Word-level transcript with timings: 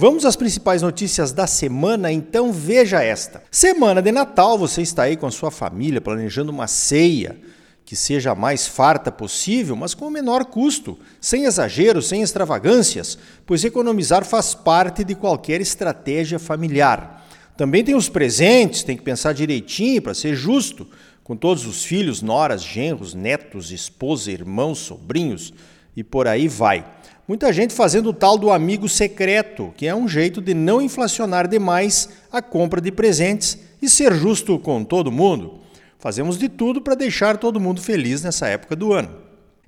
Vamos 0.00 0.24
às 0.24 0.34
principais 0.34 0.80
notícias 0.80 1.30
da 1.30 1.46
semana, 1.46 2.10
então 2.10 2.54
veja 2.54 3.02
esta. 3.02 3.42
Semana 3.50 4.00
de 4.00 4.10
Natal, 4.10 4.56
você 4.56 4.80
está 4.80 5.02
aí 5.02 5.14
com 5.14 5.26
a 5.26 5.30
sua 5.30 5.50
família 5.50 6.00
planejando 6.00 6.50
uma 6.50 6.66
ceia 6.66 7.38
que 7.84 7.94
seja 7.94 8.30
a 8.30 8.34
mais 8.34 8.66
farta 8.66 9.12
possível, 9.12 9.76
mas 9.76 9.92
com 9.92 10.06
o 10.06 10.10
menor 10.10 10.46
custo, 10.46 10.98
sem 11.20 11.44
exageros, 11.44 12.08
sem 12.08 12.22
extravagâncias, 12.22 13.18
pois 13.44 13.62
economizar 13.62 14.24
faz 14.24 14.54
parte 14.54 15.04
de 15.04 15.14
qualquer 15.14 15.60
estratégia 15.60 16.38
familiar. 16.38 17.28
Também 17.54 17.84
tem 17.84 17.94
os 17.94 18.08
presentes, 18.08 18.82
tem 18.82 18.96
que 18.96 19.02
pensar 19.02 19.34
direitinho 19.34 20.00
para 20.00 20.14
ser 20.14 20.34
justo, 20.34 20.88
com 21.22 21.36
todos 21.36 21.66
os 21.66 21.84
filhos, 21.84 22.22
noras, 22.22 22.62
genros, 22.62 23.12
netos, 23.12 23.70
esposa, 23.70 24.32
irmãos, 24.32 24.78
sobrinhos 24.78 25.52
e 25.94 26.02
por 26.02 26.26
aí 26.26 26.48
vai. 26.48 26.86
Muita 27.30 27.52
gente 27.52 27.72
fazendo 27.72 28.08
o 28.08 28.12
tal 28.12 28.36
do 28.36 28.50
amigo 28.50 28.88
secreto, 28.88 29.72
que 29.76 29.86
é 29.86 29.94
um 29.94 30.08
jeito 30.08 30.40
de 30.40 30.52
não 30.52 30.82
inflacionar 30.82 31.46
demais 31.46 32.08
a 32.32 32.42
compra 32.42 32.80
de 32.80 32.90
presentes 32.90 33.56
e 33.80 33.88
ser 33.88 34.12
justo 34.14 34.58
com 34.58 34.82
todo 34.82 35.12
mundo. 35.12 35.60
Fazemos 36.00 36.36
de 36.36 36.48
tudo 36.48 36.80
para 36.80 36.96
deixar 36.96 37.36
todo 37.36 37.60
mundo 37.60 37.80
feliz 37.80 38.24
nessa 38.24 38.48
época 38.48 38.74
do 38.74 38.92
ano. 38.92 39.10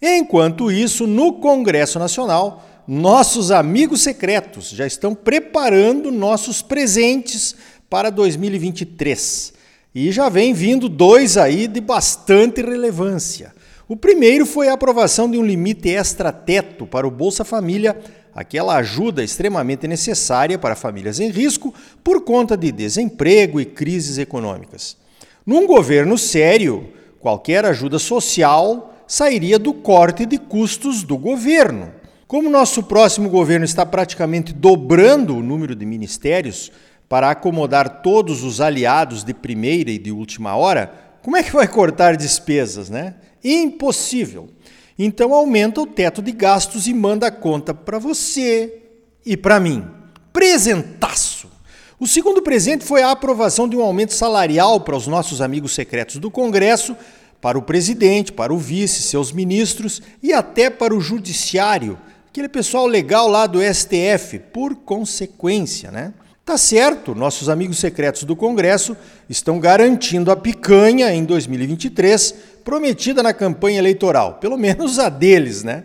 Enquanto 0.02 0.72
isso, 0.72 1.06
no 1.06 1.34
Congresso 1.34 2.00
Nacional, 2.00 2.68
nossos 2.84 3.52
amigos 3.52 4.02
secretos 4.02 4.70
já 4.70 4.84
estão 4.84 5.14
preparando 5.14 6.10
nossos 6.10 6.62
presentes 6.62 7.54
para 7.88 8.10
2023. 8.10 9.52
E 9.94 10.10
já 10.10 10.28
vem 10.28 10.52
vindo 10.52 10.88
dois 10.88 11.36
aí 11.36 11.68
de 11.68 11.80
bastante 11.80 12.60
relevância. 12.60 13.54
O 13.88 13.96
primeiro 13.96 14.46
foi 14.46 14.68
a 14.68 14.74
aprovação 14.74 15.30
de 15.30 15.36
um 15.36 15.44
limite 15.44 15.88
extra-teto 15.90 16.86
para 16.86 17.06
o 17.06 17.10
Bolsa 17.10 17.44
Família, 17.44 17.98
aquela 18.34 18.76
ajuda 18.76 19.24
extremamente 19.24 19.88
necessária 19.88 20.58
para 20.58 20.76
famílias 20.76 21.18
em 21.18 21.30
risco 21.30 21.74
por 22.02 22.22
conta 22.22 22.56
de 22.56 22.70
desemprego 22.70 23.60
e 23.60 23.64
crises 23.64 24.18
econômicas. 24.18 24.96
Num 25.44 25.66
governo 25.66 26.16
sério, 26.16 26.88
qualquer 27.18 27.64
ajuda 27.64 27.98
social 27.98 28.94
sairia 29.06 29.58
do 29.58 29.74
corte 29.74 30.24
de 30.24 30.38
custos 30.38 31.02
do 31.02 31.18
governo. 31.18 31.92
Como 32.26 32.48
nosso 32.48 32.84
próximo 32.84 33.28
governo 33.28 33.64
está 33.64 33.84
praticamente 33.84 34.52
dobrando 34.52 35.36
o 35.36 35.42
número 35.42 35.74
de 35.74 35.84
ministérios 35.84 36.72
para 37.08 37.30
acomodar 37.30 38.00
todos 38.00 38.42
os 38.42 38.60
aliados 38.60 39.22
de 39.22 39.34
primeira 39.34 39.90
e 39.90 39.98
de 39.98 40.10
última 40.10 40.56
hora, 40.56 41.11
como 41.22 41.36
é 41.36 41.42
que 41.42 41.52
vai 41.52 41.68
cortar 41.68 42.16
despesas, 42.16 42.90
né? 42.90 43.14
Impossível. 43.42 44.48
Então 44.98 45.32
aumenta 45.32 45.80
o 45.80 45.86
teto 45.86 46.20
de 46.20 46.32
gastos 46.32 46.86
e 46.86 46.94
manda 46.94 47.28
a 47.28 47.30
conta 47.30 47.72
para 47.72 47.98
você 47.98 48.82
e 49.24 49.36
para 49.36 49.60
mim. 49.60 49.84
Presentaço! 50.32 51.50
O 51.98 52.06
segundo 52.06 52.42
presente 52.42 52.84
foi 52.84 53.02
a 53.02 53.12
aprovação 53.12 53.68
de 53.68 53.76
um 53.76 53.82
aumento 53.82 54.12
salarial 54.12 54.80
para 54.80 54.96
os 54.96 55.06
nossos 55.06 55.40
amigos 55.40 55.72
secretos 55.72 56.16
do 56.16 56.30
Congresso, 56.30 56.96
para 57.40 57.56
o 57.56 57.62
presidente, 57.62 58.32
para 58.32 58.52
o 58.52 58.58
vice, 58.58 59.02
seus 59.02 59.30
ministros 59.30 60.02
e 60.22 60.32
até 60.32 60.68
para 60.68 60.94
o 60.94 61.00
judiciário, 61.00 61.98
aquele 62.28 62.48
pessoal 62.48 62.86
legal 62.86 63.28
lá 63.28 63.46
do 63.46 63.60
STF, 63.62 64.38
por 64.52 64.74
consequência, 64.74 65.90
né? 65.90 66.12
Tá 66.44 66.58
certo, 66.58 67.14
nossos 67.14 67.48
amigos 67.48 67.78
secretos 67.78 68.24
do 68.24 68.34
Congresso 68.34 68.96
estão 69.28 69.60
garantindo 69.60 70.28
a 70.28 70.36
picanha 70.36 71.14
em 71.14 71.24
2023 71.24 72.34
prometida 72.64 73.22
na 73.22 73.32
campanha 73.32 73.78
eleitoral, 73.78 74.38
pelo 74.40 74.58
menos 74.58 74.98
a 74.98 75.08
deles, 75.08 75.62
né? 75.62 75.84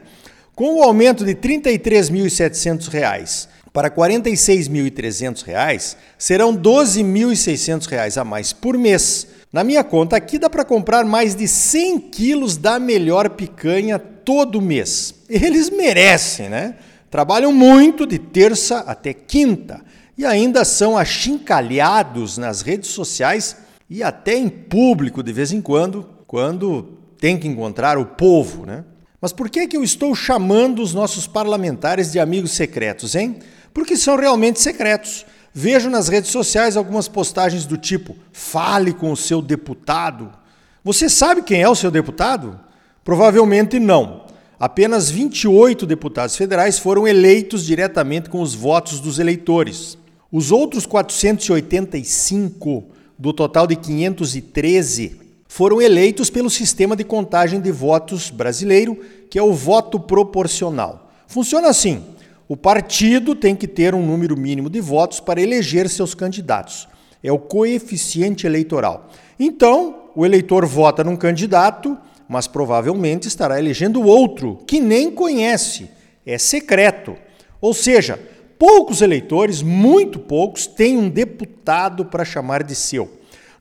Com 0.56 0.80
o 0.80 0.84
aumento 0.84 1.24
de 1.24 1.34
R$ 1.34 1.62
33.700 1.62 3.48
para 3.72 3.90
R$ 3.90 3.94
46.300, 3.94 5.96
serão 6.18 6.54
R$ 6.54 6.58
12.600 6.58 8.20
a 8.20 8.24
mais 8.24 8.52
por 8.52 8.76
mês. 8.80 9.28
Na 9.54 9.64
minha 9.64 9.84
conta 9.84 10.16
aqui 10.16 10.40
dá 10.40 10.50
para 10.50 10.66
comprar 10.66 11.06
mais 11.06 11.36
de 11.36 11.48
100 11.48 12.00
quilos 12.00 12.58
da 12.58 12.80
melhor 12.80 13.30
picanha 13.30 14.00
todo 14.00 14.60
mês. 14.60 15.14
Eles 15.30 15.70
merecem, 15.70 16.50
né? 16.50 16.78
Trabalham 17.12 17.54
muito 17.54 18.08
de 18.08 18.18
terça 18.18 18.80
até 18.80 19.14
quinta 19.14 19.86
e 20.18 20.26
ainda 20.26 20.66
são 20.66 20.98
achincalhados 20.98 22.38
nas 22.38 22.62
redes 22.62 22.90
sociais 22.90 23.58
e 23.90 24.02
até 24.02 24.36
em 24.36 24.50
público 24.50 25.22
de 25.22 25.32
vez 25.32 25.52
em 25.52 25.62
quando, 25.62 26.08
quando 26.26 26.98
tem 27.20 27.38
que 27.38 27.48
encontrar 27.48 27.98
o 27.98 28.06
povo, 28.06 28.66
né? 28.66 28.84
Mas 29.22 29.32
por 29.32 29.50
que, 29.50 29.68
que 29.68 29.76
eu 29.76 29.84
estou 29.84 30.14
chamando 30.14 30.82
os 30.82 30.94
nossos 30.94 31.26
parlamentares 31.26 32.12
de 32.12 32.20
amigos 32.20 32.52
secretos, 32.52 33.16
hein? 33.16 33.38
Porque 33.74 33.98
são 33.98 34.16
realmente 34.16 34.60
secretos. 34.60 35.26
Vejo 35.54 35.90
nas 35.90 36.08
redes 36.08 36.30
sociais 36.30 36.78
algumas 36.78 37.08
postagens 37.08 37.66
do 37.66 37.78
tipo: 37.78 38.16
fale 38.32 38.94
com 38.94 39.12
o 39.12 39.18
seu 39.18 39.42
deputado. 39.42 40.32
Você 40.84 41.10
sabe 41.10 41.42
quem 41.42 41.62
é 41.62 41.70
o 41.70 41.76
seu 41.76 41.90
deputado? 41.90 42.60
Provavelmente 43.04 43.80
não. 43.80 44.26
Apenas 44.60 45.10
28 45.10 45.86
deputados 45.86 46.36
federais 46.36 46.78
foram 46.78 47.08
eleitos 47.08 47.66
diretamente 47.66 48.30
com 48.30 48.42
os 48.42 48.54
votos 48.54 49.00
dos 49.00 49.20
eleitores. 49.20 49.98
Os 50.32 50.52
outros 50.52 50.86
485 50.86 52.84
do 53.18 53.32
total 53.32 53.66
de 53.66 53.76
513 53.76 55.22
foram 55.48 55.82
eleitos 55.82 56.30
pelo 56.30 56.50
sistema 56.50 56.96
de 56.96 57.04
contagem 57.06 57.62
de 57.62 57.72
votos 57.72 58.30
brasileiro, 58.30 59.00
que 59.30 59.40
é 59.40 59.42
o 59.42 59.54
voto 59.54 60.00
proporcional. 60.00 61.12
Funciona 61.28 61.70
assim: 61.70 62.04
o 62.48 62.58
partido 62.58 63.36
tem 63.36 63.56
que 63.56 63.68
ter 63.68 63.96
um 63.96 64.06
número 64.06 64.38
mínimo 64.38 64.70
de 64.70 64.82
votos 64.82 65.20
para 65.20 65.42
eleger 65.42 65.90
seus 65.90 66.14
candidatos. 66.14 66.88
É 67.24 67.32
o 67.32 67.40
coeficiente 67.40 68.46
eleitoral. 68.46 69.10
Então, 69.40 70.10
o 70.16 70.26
eleitor 70.26 70.66
vota 70.66 71.04
num 71.04 71.16
candidato, 71.16 71.98
mas 72.28 72.48
provavelmente 72.48 73.28
estará 73.28 73.58
elegendo 73.58 74.02
outro 74.02 74.60
que 74.68 74.80
nem 74.80 75.10
conhece. 75.10 75.90
É 76.26 76.38
secreto. 76.38 77.16
Ou 77.60 77.74
seja, 77.74 78.20
poucos 78.58 79.02
eleitores, 79.02 79.62
muito 79.62 80.20
poucos, 80.20 80.68
têm 80.68 80.98
um 80.98 81.10
deputado 81.10 82.06
para 82.06 82.26
chamar 82.26 82.64
de 82.64 82.76
seu. 82.76 83.10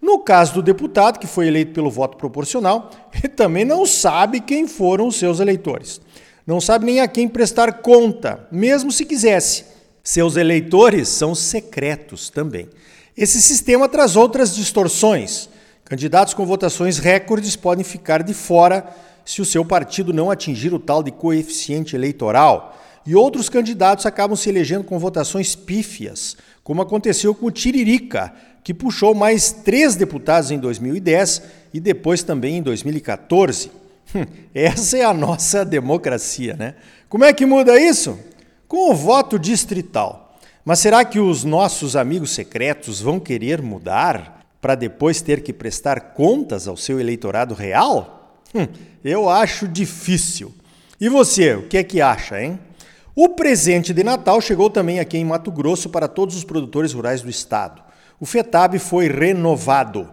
No 0.00 0.18
caso 0.18 0.54
do 0.54 0.62
deputado, 0.62 1.18
que 1.18 1.26
foi 1.26 1.48
eleito 1.48 1.72
pelo 1.72 1.90
voto 1.90 2.16
proporcional, 2.16 2.90
ele 3.12 3.28
também 3.28 3.64
não 3.64 3.86
sabe 3.86 4.40
quem 4.40 4.66
foram 4.66 5.08
os 5.08 5.16
seus 5.16 5.40
eleitores. 5.40 6.00
Não 6.46 6.60
sabe 6.60 6.86
nem 6.86 7.00
a 7.00 7.08
quem 7.08 7.26
prestar 7.26 7.80
conta, 7.80 8.46
mesmo 8.52 8.92
se 8.92 9.04
quisesse. 9.04 9.64
Seus 10.02 10.36
eleitores 10.36 11.08
são 11.08 11.34
secretos 11.34 12.30
também. 12.30 12.68
Esse 13.16 13.42
sistema 13.42 13.88
traz 13.88 14.14
outras 14.14 14.54
distorções. 14.54 15.48
Candidatos 15.84 16.34
com 16.34 16.46
votações 16.46 16.98
recordes 16.98 17.56
podem 17.56 17.84
ficar 17.84 18.22
de 18.22 18.32
fora 18.32 18.86
se 19.24 19.42
o 19.42 19.44
seu 19.44 19.64
partido 19.64 20.12
não 20.12 20.30
atingir 20.30 20.72
o 20.72 20.78
tal 20.78 21.02
de 21.02 21.10
coeficiente 21.10 21.96
eleitoral. 21.96 22.78
E 23.06 23.14
outros 23.14 23.48
candidatos 23.48 24.04
acabam 24.04 24.36
se 24.36 24.48
elegendo 24.48 24.82
com 24.82 24.98
votações 24.98 25.54
pífias, 25.54 26.36
como 26.64 26.82
aconteceu 26.82 27.34
com 27.34 27.47
o 27.47 27.50
Tiririca, 27.50 28.34
que 28.64 28.74
puxou 28.74 29.14
mais 29.14 29.53
três 29.53 29.94
deputados 29.94 30.50
em 30.50 30.58
2010 30.58 31.42
e 31.72 31.78
depois 31.78 32.24
também 32.24 32.56
em 32.56 32.62
2014. 32.62 33.70
Hum, 34.12 34.24
essa 34.53 34.98
é 34.98 35.04
a 35.04 35.14
nossa 35.14 35.64
democracia, 35.64 36.56
né? 36.58 36.74
Como 37.08 37.24
é 37.24 37.32
que 37.32 37.47
muda 37.47 37.80
isso? 37.80 38.18
Com 38.66 38.91
o 38.91 38.94
voto 38.94 39.38
distrital. 39.38 40.36
Mas 40.64 40.80
será 40.80 41.04
que 41.04 41.20
os 41.20 41.44
nossos 41.44 41.94
amigos 41.94 42.30
secretos 42.30 43.00
vão 43.00 43.20
querer 43.20 43.62
mudar 43.62 44.44
para 44.60 44.74
depois 44.74 45.20
ter 45.22 45.44
que 45.44 45.52
prestar 45.52 46.00
contas 46.14 46.66
ao 46.66 46.76
seu 46.76 46.98
eleitorado 46.98 47.54
real? 47.54 48.41
Hum, 48.52 48.66
eu 49.04 49.28
acho 49.28 49.68
difícil. 49.68 50.52
E 51.00 51.09
você, 51.09 51.54
o 51.54 51.68
que 51.68 51.76
é 51.76 51.84
que 51.84 52.00
acha, 52.00 52.42
hein? 52.42 52.59
O 53.18 53.30
presente 53.30 53.95
de 53.95 54.04
Natal 54.04 54.42
chegou 54.42 54.68
também 54.68 55.01
aqui 55.01 55.16
em 55.16 55.24
Mato 55.24 55.51
Grosso 55.51 55.89
para 55.89 56.07
todos 56.07 56.36
os 56.36 56.45
produtores 56.45 56.92
rurais 56.92 57.22
do 57.22 57.30
estado. 57.30 57.80
O 58.21 58.27
FETAB 58.27 58.78
foi 58.78 59.09
renovado. 59.09 60.07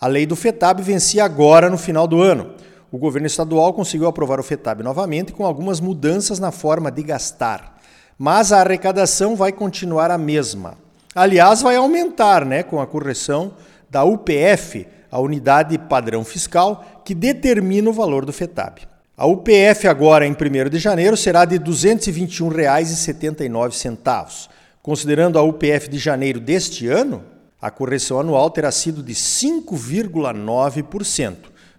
A 0.00 0.08
lei 0.08 0.26
do 0.26 0.34
FETAB 0.34 0.82
vencia 0.82 1.24
agora 1.24 1.70
no 1.70 1.78
final 1.78 2.08
do 2.08 2.20
ano. 2.20 2.54
O 2.90 2.98
governo 2.98 3.28
estadual 3.28 3.72
conseguiu 3.72 4.08
aprovar 4.08 4.40
o 4.40 4.42
FETAB 4.42 4.82
novamente 4.82 5.32
com 5.32 5.46
algumas 5.46 5.78
mudanças 5.78 6.40
na 6.40 6.50
forma 6.50 6.90
de 6.90 7.04
gastar. 7.04 7.78
Mas 8.18 8.52
a 8.52 8.58
arrecadação 8.58 9.36
vai 9.36 9.52
continuar 9.52 10.10
a 10.10 10.18
mesma. 10.18 10.76
Aliás, 11.14 11.62
vai 11.62 11.76
aumentar, 11.76 12.44
né, 12.44 12.64
com 12.64 12.80
a 12.80 12.88
correção 12.88 13.52
da 13.88 14.02
UPF, 14.02 14.84
a 15.12 15.20
unidade 15.20 15.78
padrão 15.78 16.24
fiscal 16.24 17.02
que 17.04 17.14
determina 17.14 17.88
o 17.88 17.92
valor 17.92 18.24
do 18.24 18.32
FETAB. 18.32 18.97
A 19.18 19.26
UPF 19.26 19.86
agora 19.88 20.24
em 20.24 20.30
1 20.30 20.36
de 20.70 20.78
janeiro 20.78 21.16
será 21.16 21.44
de 21.44 21.56
R$ 21.56 21.64
221,79. 21.64 24.48
Considerando 24.80 25.40
a 25.40 25.42
UPF 25.42 25.88
de 25.90 25.98
janeiro 25.98 26.38
deste 26.38 26.86
ano, 26.86 27.24
a 27.60 27.68
correção 27.68 28.20
anual 28.20 28.48
terá 28.48 28.70
sido 28.70 29.02
de 29.02 29.14
5,9%. 29.14 31.34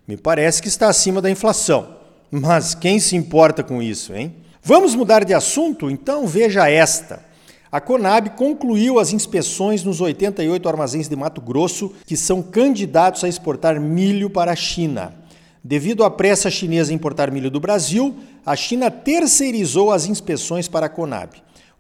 Me 0.06 0.18
parece 0.18 0.62
que 0.62 0.68
está 0.68 0.90
acima 0.90 1.22
da 1.22 1.32
inflação. 1.32 1.96
Mas 2.30 2.76
quem 2.76 3.00
se 3.00 3.16
importa 3.16 3.64
com 3.64 3.82
isso, 3.82 4.14
hein? 4.14 4.36
Vamos 4.62 4.94
mudar 4.94 5.24
de 5.24 5.34
assunto? 5.34 5.90
Então 5.90 6.28
veja 6.28 6.70
esta. 6.70 7.24
A 7.72 7.80
Conab 7.80 8.32
concluiu 8.32 9.00
as 9.00 9.14
inspeções 9.14 9.82
nos 9.82 10.02
88 10.02 10.68
armazéns 10.68 11.08
de 11.08 11.16
Mato 11.16 11.40
Grosso 11.40 11.94
que 12.06 12.18
são 12.18 12.42
candidatos 12.42 13.24
a 13.24 13.30
exportar 13.30 13.80
milho 13.80 14.30
para 14.30 14.52
a 14.52 14.58
China. 14.58 15.19
Devido 15.64 16.04
à 16.04 16.10
pressa 16.10 16.50
chinesa 16.50 16.94
em 16.94 16.96
importar 16.96 17.32
milho 17.32 17.52
do 17.52 17.60
Brasil, 17.60 18.16
a 18.46 18.56
China 18.56 18.90
terceirizou 18.90 19.92
as 19.92 20.06
inspeções 20.06 20.68
para 20.68 20.86
a 20.86 20.90
Conab. 20.90 21.32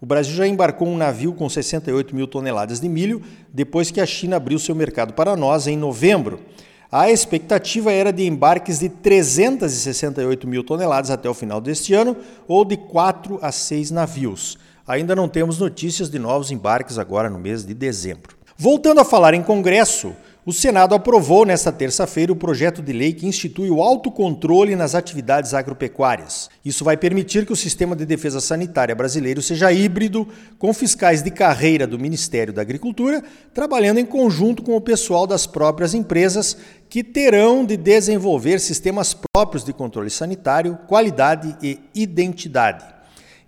O 0.01 0.05
Brasil 0.05 0.35
já 0.35 0.47
embarcou 0.47 0.87
um 0.87 0.97
navio 0.97 1.33
com 1.33 1.49
68 1.49 2.15
mil 2.15 2.27
toneladas 2.27 2.79
de 2.79 2.87
milho 2.87 3.21
depois 3.53 3.91
que 3.91 3.99
a 3.99 4.05
China 4.05 4.37
abriu 4.37 4.59
seu 4.59 4.75
mercado 4.75 5.13
para 5.13 5.35
nós 5.35 5.67
em 5.67 5.77
novembro. 5.77 6.39
A 6.91 7.11
expectativa 7.11 7.91
era 7.91 8.11
de 8.11 8.25
embarques 8.25 8.79
de 8.79 8.89
368 8.89 10.47
mil 10.47 10.63
toneladas 10.63 11.11
até 11.11 11.29
o 11.29 11.33
final 11.33 11.61
deste 11.61 11.93
ano, 11.93 12.17
ou 12.47 12.65
de 12.65 12.75
4 12.75 13.39
a 13.41 13.51
6 13.51 13.91
navios. 13.91 14.57
Ainda 14.87 15.15
não 15.15 15.29
temos 15.29 15.59
notícias 15.59 16.09
de 16.09 16.17
novos 16.17 16.49
embarques 16.49 16.97
agora 16.97 17.29
no 17.29 17.37
mês 17.37 17.63
de 17.63 17.75
dezembro. 17.75 18.35
Voltando 18.57 18.99
a 19.01 19.05
falar 19.05 19.35
em 19.35 19.43
Congresso, 19.43 20.15
o 20.45 20.53
Senado 20.53 20.95
aprovou 20.95 21.45
nesta 21.45 21.71
terça-feira 21.71 22.31
o 22.31 22.35
projeto 22.35 22.81
de 22.81 22.93
lei 22.93 23.13
que 23.13 23.27
institui 23.27 23.69
o 23.69 23.83
autocontrole 23.83 24.75
nas 24.75 24.95
atividades 24.95 25.53
agropecuárias. 25.53 26.49
Isso 26.63 26.83
vai 26.83 26.95
permitir 26.95 27.45
que 27.45 27.51
o 27.51 27.57
sistema 27.57 27.95
de 27.95 28.05
defesa 28.05 28.39
sanitária 28.39 28.95
brasileiro 28.95 29.41
seja 29.41 29.71
híbrido, 29.71 30.27
com 30.57 30.73
fiscais 30.73 31.21
de 31.21 31.29
carreira 31.29 31.85
do 31.85 31.99
Ministério 31.99 32.53
da 32.53 32.61
Agricultura 32.61 33.23
trabalhando 33.53 33.99
em 33.99 34.05
conjunto 34.05 34.63
com 34.63 34.75
o 34.75 34.81
pessoal 34.81 35.27
das 35.27 35.45
próprias 35.45 35.93
empresas 35.93 36.57
que 36.89 37.03
terão 37.03 37.65
de 37.65 37.75
desenvolver 37.75 38.59
sistemas 38.59 39.13
próprios 39.33 39.63
de 39.63 39.73
controle 39.73 40.09
sanitário, 40.09 40.77
qualidade 40.87 41.55
e 41.61 41.79
identidade. 41.93 42.98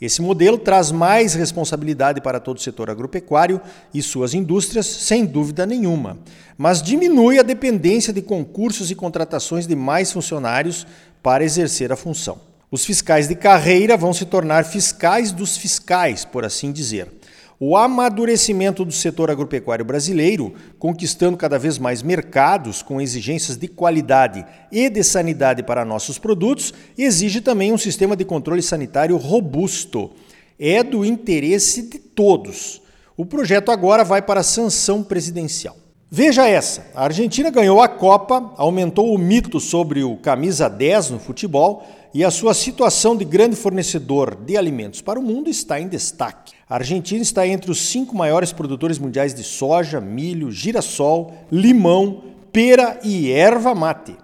Esse 0.01 0.19
modelo 0.19 0.57
traz 0.57 0.91
mais 0.91 1.35
responsabilidade 1.35 2.19
para 2.21 2.39
todo 2.39 2.57
o 2.57 2.61
setor 2.61 2.89
agropecuário 2.89 3.61
e 3.93 4.01
suas 4.01 4.33
indústrias, 4.33 4.87
sem 4.87 5.23
dúvida 5.27 5.63
nenhuma, 5.63 6.17
mas 6.57 6.81
diminui 6.81 7.37
a 7.37 7.43
dependência 7.43 8.11
de 8.11 8.21
concursos 8.21 8.89
e 8.89 8.95
contratações 8.95 9.67
de 9.67 9.75
mais 9.75 10.11
funcionários 10.11 10.87
para 11.21 11.43
exercer 11.43 11.91
a 11.91 11.95
função. 11.95 12.39
Os 12.71 12.83
fiscais 12.83 13.27
de 13.27 13.35
carreira 13.35 13.95
vão 13.95 14.11
se 14.11 14.25
tornar 14.25 14.65
fiscais 14.65 15.31
dos 15.31 15.55
fiscais, 15.55 16.25
por 16.25 16.43
assim 16.43 16.71
dizer 16.71 17.20
o 17.63 17.77
amadurecimento 17.77 18.83
do 18.83 18.91
setor 18.91 19.29
agropecuário 19.29 19.85
brasileiro, 19.85 20.51
conquistando 20.79 21.37
cada 21.37 21.59
vez 21.59 21.77
mais 21.77 22.01
mercados 22.01 22.81
com 22.81 22.99
exigências 22.99 23.55
de 23.55 23.67
qualidade 23.67 24.43
e 24.71 24.89
de 24.89 25.03
sanidade 25.03 25.61
para 25.61 25.85
nossos 25.85 26.17
produtos, 26.17 26.73
exige 26.97 27.39
também 27.39 27.71
um 27.71 27.77
sistema 27.77 28.15
de 28.15 28.25
controle 28.25 28.63
sanitário 28.63 29.15
robusto. 29.15 30.09
É 30.57 30.81
do 30.81 31.05
interesse 31.05 31.83
de 31.83 31.99
todos. 31.99 32.81
O 33.15 33.27
projeto 33.27 33.69
agora 33.69 34.03
vai 34.03 34.23
para 34.23 34.39
a 34.39 34.43
sanção 34.43 35.03
presidencial. 35.03 35.75
Veja 36.09 36.49
essa: 36.49 36.87
a 36.95 37.03
Argentina 37.03 37.51
ganhou 37.51 37.79
a 37.79 37.87
Copa, 37.87 38.53
aumentou 38.57 39.13
o 39.13 39.19
mito 39.19 39.59
sobre 39.59 40.03
o 40.03 40.17
camisa 40.17 40.67
10 40.67 41.11
no 41.11 41.19
futebol 41.19 41.87
e 42.11 42.25
a 42.25 42.31
sua 42.31 42.55
situação 42.55 43.15
de 43.15 43.23
grande 43.23 43.55
fornecedor 43.55 44.35
de 44.35 44.57
alimentos 44.57 44.99
para 44.99 45.19
o 45.19 45.23
mundo 45.23 45.47
está 45.47 45.79
em 45.79 45.87
destaque. 45.87 46.53
A 46.71 46.75
Argentina 46.75 47.21
está 47.21 47.45
entre 47.45 47.69
os 47.69 47.81
cinco 47.81 48.15
maiores 48.15 48.53
produtores 48.53 48.97
mundiais 48.97 49.33
de 49.33 49.43
soja, 49.43 49.99
milho, 49.99 50.49
girassol, 50.49 51.33
limão, 51.51 52.23
pera 52.49 52.97
e 53.03 53.29
erva 53.29 53.75
mate. 53.75 54.15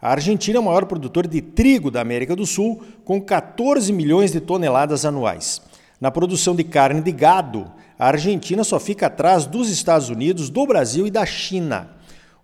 A 0.00 0.12
Argentina 0.12 0.58
é 0.58 0.60
o 0.60 0.64
maior 0.64 0.86
produtor 0.86 1.26
de 1.26 1.40
trigo 1.40 1.90
da 1.90 2.00
América 2.00 2.36
do 2.36 2.46
Sul, 2.46 2.80
com 3.04 3.20
14 3.20 3.92
milhões 3.92 4.30
de 4.30 4.38
toneladas 4.38 5.04
anuais. 5.04 5.60
Na 6.00 6.08
produção 6.08 6.54
de 6.54 6.62
carne 6.62 7.00
de 7.00 7.10
gado, 7.10 7.68
a 7.98 8.06
Argentina 8.06 8.62
só 8.62 8.78
fica 8.78 9.08
atrás 9.08 9.44
dos 9.44 9.68
Estados 9.68 10.08
Unidos, 10.08 10.50
do 10.50 10.64
Brasil 10.68 11.04
e 11.04 11.10
da 11.10 11.26
China. 11.26 11.90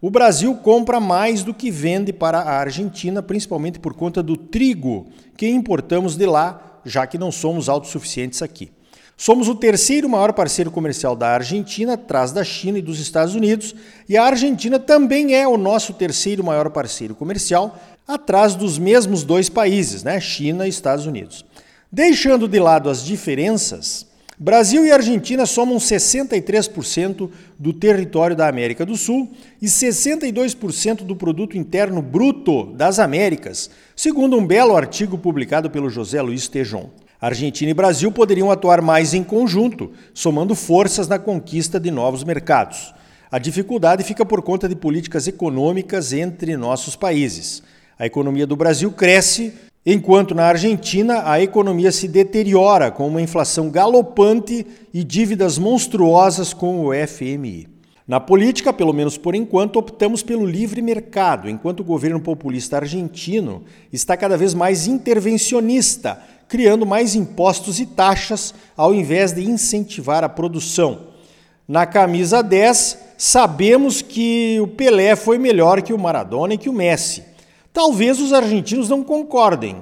O 0.00 0.10
Brasil 0.10 0.52
compra 0.56 0.98
mais 0.98 1.44
do 1.44 1.54
que 1.54 1.70
vende 1.70 2.12
para 2.12 2.40
a 2.40 2.58
Argentina, 2.58 3.22
principalmente 3.22 3.78
por 3.78 3.94
conta 3.94 4.20
do 4.20 4.36
trigo 4.36 5.06
que 5.36 5.48
importamos 5.48 6.16
de 6.16 6.26
lá, 6.26 6.80
já 6.84 7.06
que 7.06 7.16
não 7.16 7.30
somos 7.30 7.68
autossuficientes 7.68 8.42
aqui. 8.42 8.72
Somos 9.16 9.48
o 9.48 9.54
terceiro 9.54 10.08
maior 10.08 10.32
parceiro 10.32 10.70
comercial 10.70 11.14
da 11.14 11.28
Argentina, 11.28 11.94
atrás 11.94 12.32
da 12.32 12.42
China 12.42 12.78
e 12.78 12.82
dos 12.82 12.98
Estados 12.98 13.34
Unidos, 13.34 13.74
e 14.08 14.16
a 14.16 14.24
Argentina 14.24 14.78
também 14.78 15.34
é 15.34 15.46
o 15.46 15.56
nosso 15.56 15.94
terceiro 15.94 16.42
maior 16.42 16.68
parceiro 16.70 17.14
comercial, 17.14 17.78
atrás 18.06 18.54
dos 18.54 18.76
mesmos 18.78 19.22
dois 19.22 19.48
países, 19.48 20.02
né? 20.02 20.20
China 20.20 20.66
e 20.66 20.70
Estados 20.70 21.06
Unidos. 21.06 21.44
Deixando 21.90 22.48
de 22.48 22.58
lado 22.58 22.90
as 22.90 23.04
diferenças, 23.04 24.04
Brasil 24.36 24.84
e 24.84 24.90
Argentina 24.90 25.46
somam 25.46 25.76
63% 25.76 27.30
do 27.56 27.72
território 27.72 28.34
da 28.34 28.48
América 28.48 28.84
do 28.84 28.96
Sul 28.96 29.30
e 29.62 29.66
62% 29.66 31.04
do 31.04 31.14
produto 31.14 31.56
interno 31.56 32.02
bruto 32.02 32.64
das 32.72 32.98
Américas, 32.98 33.70
segundo 33.94 34.36
um 34.36 34.44
belo 34.44 34.76
artigo 34.76 35.16
publicado 35.16 35.70
pelo 35.70 35.88
José 35.88 36.20
Luiz 36.20 36.48
Tejon. 36.48 36.90
Argentina 37.26 37.70
e 37.70 37.74
Brasil 37.74 38.12
poderiam 38.12 38.50
atuar 38.50 38.82
mais 38.82 39.14
em 39.14 39.24
conjunto, 39.24 39.92
somando 40.12 40.54
forças 40.54 41.08
na 41.08 41.18
conquista 41.18 41.80
de 41.80 41.90
novos 41.90 42.22
mercados. 42.22 42.92
A 43.30 43.38
dificuldade 43.38 44.04
fica 44.04 44.26
por 44.26 44.42
conta 44.42 44.68
de 44.68 44.76
políticas 44.76 45.26
econômicas 45.26 46.12
entre 46.12 46.54
nossos 46.54 46.96
países. 46.96 47.62
A 47.98 48.04
economia 48.04 48.46
do 48.46 48.54
Brasil 48.54 48.92
cresce, 48.92 49.54
enquanto 49.86 50.34
na 50.34 50.44
Argentina 50.44 51.22
a 51.24 51.40
economia 51.40 51.90
se 51.90 52.08
deteriora 52.08 52.90
com 52.90 53.08
uma 53.08 53.22
inflação 53.22 53.70
galopante 53.70 54.66
e 54.92 55.02
dívidas 55.02 55.56
monstruosas 55.56 56.52
com 56.52 56.84
o 56.84 56.90
FMI. 56.92 57.68
Na 58.06 58.20
política, 58.20 58.70
pelo 58.70 58.92
menos 58.92 59.16
por 59.16 59.34
enquanto, 59.34 59.78
optamos 59.78 60.22
pelo 60.22 60.44
livre 60.44 60.82
mercado, 60.82 61.48
enquanto 61.48 61.80
o 61.80 61.84
governo 61.84 62.20
populista 62.20 62.76
argentino 62.76 63.64
está 63.90 64.14
cada 64.14 64.36
vez 64.36 64.52
mais 64.52 64.86
intervencionista 64.86 66.20
criando 66.48 66.86
mais 66.86 67.14
impostos 67.14 67.80
e 67.80 67.86
taxas 67.86 68.54
ao 68.76 68.94
invés 68.94 69.32
de 69.32 69.44
incentivar 69.44 70.24
a 70.24 70.28
produção. 70.28 71.14
Na 71.66 71.86
camisa 71.86 72.42
10, 72.42 72.98
sabemos 73.16 74.02
que 74.02 74.58
o 74.60 74.66
Pelé 74.66 75.16
foi 75.16 75.38
melhor 75.38 75.80
que 75.80 75.92
o 75.92 75.98
Maradona 75.98 76.54
e 76.54 76.58
que 76.58 76.68
o 76.68 76.74
Messi. 76.74 77.24
Talvez 77.72 78.20
os 78.20 78.32
argentinos 78.32 78.88
não 78.88 79.02
concordem, 79.02 79.78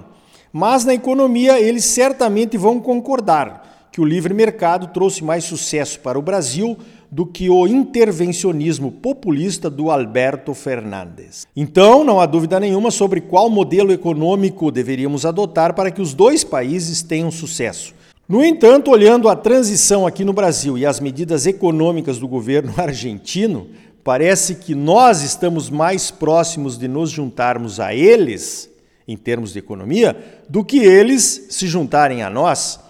mas 0.53 0.85
na 0.85 0.95
economia 0.95 1.61
eles 1.61 1.85
certamente 1.85 2.57
vão 2.57 2.81
concordar 2.81 3.89
que 3.91 4.01
o 4.01 4.05
livre 4.05 4.33
mercado 4.33 4.87
trouxe 4.89 5.23
mais 5.23 5.45
sucesso 5.45 6.01
para 6.01 6.19
o 6.19 6.23
Brasil 6.23 6.79
do 7.13 7.27
que 7.27 7.51
o 7.51 7.67
intervencionismo 7.67 8.91
populista 8.91 9.69
do 9.69 9.91
Alberto 9.91 10.55
Fernandes. 10.55 11.47
Então, 11.55 12.03
não 12.03 12.19
há 12.19 12.25
dúvida 12.25 12.59
nenhuma 12.59 12.91
sobre 12.91 13.21
qual 13.21 13.51
modelo 13.51 13.93
econômico 13.93 14.71
deveríamos 14.71 15.27
adotar 15.27 15.75
para 15.75 15.91
que 15.91 16.01
os 16.01 16.15
dois 16.15 16.43
países 16.43 17.03
tenham 17.03 17.31
sucesso. 17.31 17.95
No 18.27 18.43
entanto, 18.43 18.91
olhando 18.91 19.29
a 19.29 19.37
transição 19.37 20.07
aqui 20.07 20.25
no 20.25 20.33
Brasil 20.33 20.79
e 20.79 20.87
as 20.87 21.01
medidas 21.01 21.45
econômicas 21.45 22.19
do 22.19 22.27
governo 22.27 22.73
argentino, 22.81 23.67
parece 24.03 24.55
que 24.55 24.75
nós 24.75 25.21
estamos 25.21 25.69
mais 25.69 26.11
próximos 26.11 26.79
de 26.79 26.89
nos 26.89 27.11
juntarmos 27.11 27.79
a 27.79 27.95
eles, 27.95 28.71
em 29.07 29.19
termos 29.19 29.53
de 29.53 29.59
economia, 29.59 30.17
do 30.49 30.65
que 30.65 30.79
eles 30.79 31.49
se 31.51 31.67
juntarem 31.67 32.23
a 32.23 32.31
nós. 32.31 32.81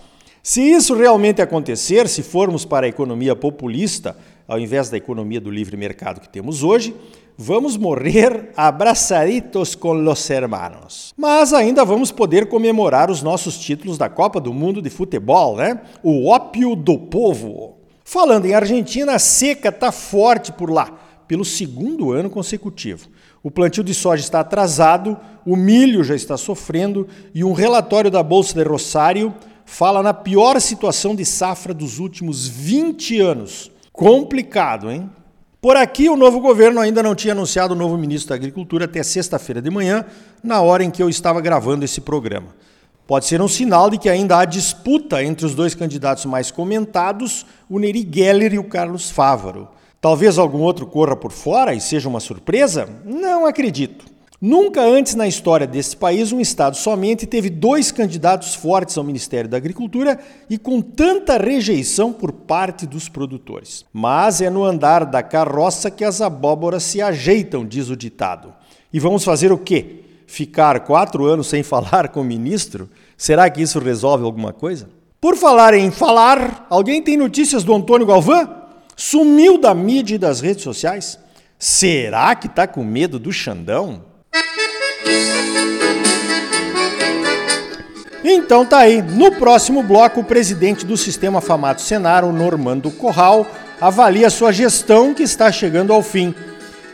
Se 0.43 0.61
isso 0.61 0.97
realmente 0.97 1.41
acontecer, 1.41 2.09
se 2.09 2.21
formos 2.21 2.65
para 2.65 2.87
a 2.87 2.89
economia 2.89 3.37
populista, 3.37 4.17
ao 4.49 4.59
invés 4.59 4.91
da 4.91 4.97
economia 4.97 5.41
do 5.41 5.49
livre 5.49 5.77
mercado 5.77 6.21
que 6.21 6.29
temos 6.29 6.65
hoje, 6.65 6.97
vamos 7.39 7.77
morrer 7.77 8.51
abraçaditos 8.57 9.77
com 9.77 9.93
los 9.93 10.29
hermanos. 10.29 11.15
Mas 11.17 11.53
ainda 11.53 11.85
vamos 11.85 12.11
poder 12.11 12.49
comemorar 12.49 13.09
os 13.09 13.23
nossos 13.23 13.57
títulos 13.57 13.97
da 13.97 14.09
Copa 14.09 14.41
do 14.41 14.53
Mundo 14.53 14.83
de 14.83 14.91
Futebol, 14.91 15.57
né? 15.57 15.81
O 16.03 16.27
ópio 16.27 16.75
do 16.75 16.99
povo. 16.99 17.77
Falando 18.05 18.47
em 18.47 18.53
Argentina, 18.53 19.15
a 19.15 19.21
seca 19.21 19.69
está 19.69 19.93
forte 19.93 20.51
por 20.51 20.73
lá, 20.73 20.91
pelo 21.29 21.45
segundo 21.45 22.11
ano 22.11 22.29
consecutivo. 22.29 23.09
O 23.45 23.51
plantio 23.51 23.85
de 23.85 23.95
soja 23.95 24.25
está 24.25 24.41
atrasado, 24.41 25.17
o 25.47 25.55
milho 25.55 26.03
já 26.03 26.17
está 26.17 26.37
sofrendo 26.37 27.07
e 27.33 27.45
um 27.45 27.53
relatório 27.53 28.11
da 28.11 28.25
Bolsa 28.25 28.55
de 28.55 28.69
Rosário 28.69 29.33
fala 29.73 30.03
na 30.03 30.13
pior 30.13 30.61
situação 30.61 31.15
de 31.15 31.25
safra 31.25 31.73
dos 31.73 31.99
últimos 31.99 32.47
20 32.47 33.19
anos. 33.21 33.71
Complicado, 33.91 34.91
hein? 34.91 35.11
Por 35.63 35.79
aqui, 35.79 36.11
o 36.11 36.17
novo 36.17 36.41
governo 36.41 36.79
ainda 36.79 37.03
não 37.03 37.15
tinha 37.15 37.33
anunciado 37.33 37.73
o 37.73 37.77
novo 37.77 37.97
ministro 37.97 38.29
da 38.29 38.35
Agricultura 38.35 38.85
até 38.85 39.03
sexta-feira 39.03 39.63
de 39.63 39.71
manhã, 39.71 40.05
na 40.45 40.61
hora 40.61 40.85
em 40.85 40.91
que 40.91 41.03
eu 41.03 41.09
estava 41.09 41.41
gravando 41.41 41.87
esse 41.87 42.03
programa. 42.03 42.49
Pode 43.07 43.25
ser 43.25 43.41
um 43.41 43.49
sinal 43.49 43.89
de 43.89 43.97
que 43.97 44.11
ainda 44.11 44.39
há 44.39 44.45
disputa 44.45 45.25
entre 45.25 45.47
os 45.47 45.55
dois 45.55 45.75
candidatos 45.75 46.27
mais 46.27 46.51
comentados, 46.51 47.47
o 47.67 47.79
Neri 47.79 48.07
Geller 48.13 48.53
e 48.53 48.59
o 48.59 48.65
Carlos 48.65 49.11
Fávaro. 49.11 49.69
Talvez 50.03 50.37
algum 50.37 50.61
outro 50.61 50.87
corra 50.87 51.17
por 51.17 51.33
fora 51.33 51.73
e 51.73 51.81
seja 51.81 52.11
uma 52.11 52.21
surpresa? 52.21 52.91
Não 53.07 53.47
acredito. 53.47 54.12
Nunca 54.45 54.83
antes 54.83 55.15
na 55.15 55.29
história 55.29 55.69
desse 55.69 55.97
país 55.97 56.33
um 56.33 56.41
Estado 56.41 56.77
somente 56.77 57.29
teve 57.29 57.49
dois 57.49 57.93
candidatos 57.93 58.57
fortes 58.57 58.99
ao 58.99 59.05
Ministério 59.05 59.49
da 59.49 59.57
Agricultura 59.57 60.19
e 60.51 60.59
com 60.59 60.83
tanta 60.83 61.39
rejeição 61.39 62.13
por 62.13 62.33
parte 62.33 62.85
dos 62.85 63.09
produtores. 63.09 63.85
Mas 63.93 64.41
é 64.41 64.51
no 64.51 64.65
andar 64.65 65.07
da 65.07 65.23
carroça 65.23 65.93
que 65.93 66.03
as 66.03 66.21
abóboras 66.21 66.83
se 66.83 67.01
ajeitam, 67.01 67.65
diz 67.65 67.89
o 67.89 67.95
ditado. 67.95 68.53
E 68.93 68.99
vamos 68.99 69.23
fazer 69.23 69.53
o 69.53 69.59
quê? 69.59 70.01
Ficar 70.27 70.81
quatro 70.81 71.25
anos 71.25 71.47
sem 71.47 71.63
falar 71.63 72.09
com 72.09 72.23
o 72.23 72.25
ministro? 72.25 72.91
Será 73.17 73.49
que 73.49 73.63
isso 73.63 73.79
resolve 73.79 74.25
alguma 74.25 74.53
coisa? 74.53 74.91
Por 75.21 75.37
falar 75.37 75.73
em 75.73 75.93
falar, 75.93 76.67
alguém 76.69 77.01
tem 77.01 77.17
notícias 77.17 77.63
do 77.63 77.73
Antônio 77.73 78.09
Galvão? 78.09 78.53
Sumiu 78.97 79.57
da 79.57 79.73
mídia 79.73 80.17
e 80.17 80.19
das 80.19 80.41
redes 80.41 80.65
sociais? 80.65 81.17
Será 81.57 82.35
que 82.35 82.49
está 82.49 82.67
com 82.67 82.83
medo 82.83 83.21
do 83.21 83.33
Xandão? 83.33 84.11
Então 88.25 88.67
tá 88.67 88.79
aí. 88.79 89.03
No 89.03 89.33
próximo 89.33 89.83
bloco, 89.83 90.21
o 90.21 90.25
presidente 90.25 90.85
do 90.85 90.97
Sistema 90.97 91.41
Famato 91.41 91.81
Senar, 91.81 92.25
o 92.25 92.33
Normando 92.33 92.91
Corral, 92.91 93.47
avalia 93.81 94.29
sua 94.31 94.53
gestão 94.53 95.15
que 95.15 95.23
está 95.23 95.51
chegando 95.51 95.93
ao 95.93 96.03
fim. 96.03 96.35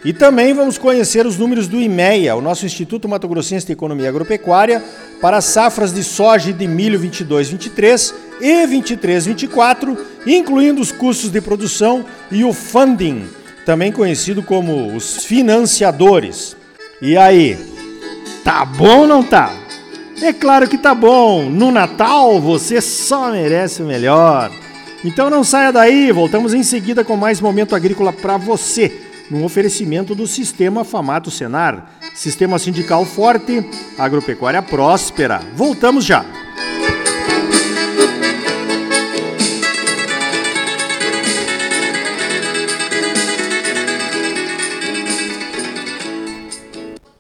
E 0.05 0.13
também 0.13 0.55
vamos 0.55 0.79
conhecer 0.79 1.27
os 1.27 1.37
números 1.37 1.67
do 1.67 1.81
IMEA, 1.81 2.37
o 2.37 2.41
nosso 2.41 2.65
Instituto 2.65 3.09
Mato 3.09 3.27
Grossense 3.27 3.67
de 3.67 3.73
Economia 3.73 4.09
Agropecuária, 4.09 4.83
para 5.21 5.41
safras 5.41 5.93
de 5.93 6.05
soja 6.05 6.51
e 6.51 6.53
de 6.53 6.69
milho 6.69 7.01
22-23 7.01 8.15
e 8.41 8.67
23-24, 8.67 9.99
incluindo 10.27 10.81
os 10.81 10.93
custos 10.93 11.31
de 11.31 11.41
produção 11.41 12.05
e 12.31 12.45
o 12.45 12.53
funding, 12.53 13.27
também 13.67 13.91
conhecido 13.91 14.43
como 14.43 14.95
os 14.95 15.25
financiadores. 15.25 16.57
E 17.03 17.17
aí, 17.17 17.59
tá 18.45 18.65
bom 18.65 19.01
ou 19.01 19.07
não 19.07 19.23
tá? 19.23 19.53
É 20.21 20.33
claro 20.33 20.69
que 20.69 20.77
tá 20.77 20.95
bom. 20.95 21.49
No 21.49 21.71
Natal 21.71 22.41
você 22.41 22.81
só 22.81 23.31
merece 23.31 23.83
o 23.83 23.87
melhor. 23.87 24.51
Então 25.05 25.31
não 25.31 25.45
saia 25.45 25.73
daí, 25.73 26.11
voltamos 26.11 26.53
em 26.53 26.63
seguida 26.63 27.05
com 27.05 27.17
mais 27.17 27.41
momento 27.41 27.77
agrícola 27.77 28.13
para 28.13 28.37
você, 28.37 29.01
num 29.31 29.45
oferecimento 29.45 30.13
do 30.13 30.27
Sistema 30.27 30.85
Famato 30.85 31.31
Senar, 31.31 31.89
Sistema 32.15 32.59
Sindical 32.59 33.05
Forte, 33.05 33.65
Agropecuária 33.97 34.61
Próspera. 34.61 35.41
Voltamos 35.55 36.05
já. 36.05 36.25